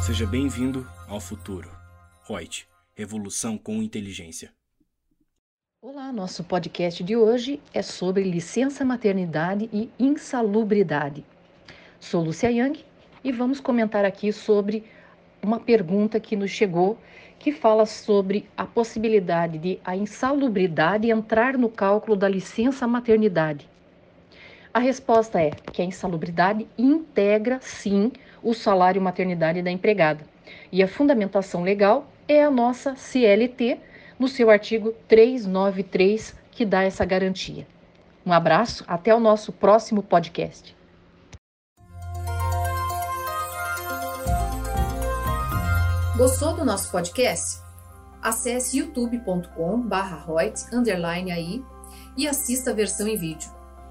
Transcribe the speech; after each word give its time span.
Seja 0.00 0.26
bem-vindo 0.26 0.88
ao 1.06 1.20
futuro. 1.20 1.70
Reut, 2.26 2.66
revolução 2.94 3.58
com 3.58 3.82
inteligência. 3.82 4.50
Olá, 5.82 6.10
nosso 6.10 6.42
podcast 6.42 7.04
de 7.04 7.16
hoje 7.16 7.60
é 7.72 7.82
sobre 7.82 8.24
licença 8.24 8.82
maternidade 8.82 9.68
e 9.70 9.90
insalubridade. 9.98 11.22
Sou 12.00 12.24
Lúcia 12.24 12.50
Yang 12.50 12.82
e 13.22 13.30
vamos 13.30 13.60
comentar 13.60 14.06
aqui 14.06 14.32
sobre 14.32 14.84
uma 15.42 15.60
pergunta 15.60 16.18
que 16.18 16.34
nos 16.34 16.50
chegou 16.50 16.98
que 17.38 17.52
fala 17.52 17.84
sobre 17.84 18.48
a 18.56 18.64
possibilidade 18.64 19.58
de 19.58 19.78
a 19.84 19.94
insalubridade 19.94 21.10
entrar 21.10 21.58
no 21.58 21.68
cálculo 21.68 22.16
da 22.16 22.28
licença 22.28 22.86
maternidade. 22.86 23.69
A 24.72 24.78
resposta 24.78 25.42
é 25.42 25.50
que 25.50 25.82
a 25.82 25.84
insalubridade 25.84 26.64
integra, 26.78 27.58
sim, 27.60 28.12
o 28.40 28.54
salário 28.54 29.02
maternidade 29.02 29.60
da 29.62 29.70
empregada. 29.70 30.24
E 30.70 30.80
a 30.80 30.86
fundamentação 30.86 31.64
legal 31.64 32.06
é 32.28 32.44
a 32.44 32.50
nossa 32.50 32.94
CLT, 32.94 33.80
no 34.16 34.28
seu 34.28 34.48
artigo 34.48 34.92
393, 35.08 36.36
que 36.52 36.64
dá 36.64 36.84
essa 36.84 37.04
garantia. 37.04 37.66
Um 38.24 38.32
abraço, 38.32 38.84
até 38.86 39.12
o 39.12 39.18
nosso 39.18 39.52
próximo 39.52 40.04
podcast. 40.04 40.76
Gostou 46.16 46.54
do 46.54 46.64
nosso 46.64 46.92
podcast? 46.92 47.58
Acesse 48.22 48.78
youtube.com/royts_aí 48.78 51.64
e 52.16 52.28
assista 52.28 52.70
a 52.70 52.74
versão 52.74 53.08
em 53.08 53.16
vídeo. 53.16 53.59